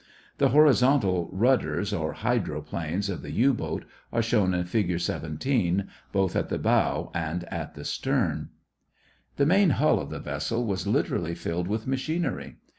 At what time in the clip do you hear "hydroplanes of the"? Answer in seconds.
2.13-3.29